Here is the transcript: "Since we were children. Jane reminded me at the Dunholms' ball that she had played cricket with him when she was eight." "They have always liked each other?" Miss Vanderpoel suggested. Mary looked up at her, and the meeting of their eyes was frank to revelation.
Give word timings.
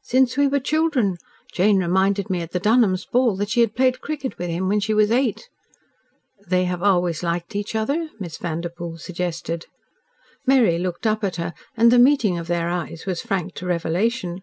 "Since 0.00 0.38
we 0.38 0.46
were 0.48 0.58
children. 0.58 1.18
Jane 1.52 1.76
reminded 1.76 2.30
me 2.30 2.40
at 2.40 2.52
the 2.52 2.58
Dunholms' 2.58 3.04
ball 3.04 3.36
that 3.36 3.50
she 3.50 3.60
had 3.60 3.74
played 3.76 4.00
cricket 4.00 4.38
with 4.38 4.48
him 4.48 4.68
when 4.68 4.80
she 4.80 4.94
was 4.94 5.10
eight." 5.10 5.50
"They 6.48 6.64
have 6.64 6.82
always 6.82 7.22
liked 7.22 7.54
each 7.54 7.74
other?" 7.74 8.08
Miss 8.18 8.38
Vanderpoel 8.38 8.96
suggested. 8.96 9.66
Mary 10.46 10.78
looked 10.78 11.06
up 11.06 11.22
at 11.22 11.36
her, 11.36 11.52
and 11.76 11.90
the 11.92 11.98
meeting 11.98 12.38
of 12.38 12.46
their 12.46 12.70
eyes 12.70 13.04
was 13.04 13.20
frank 13.20 13.52
to 13.56 13.66
revelation. 13.66 14.40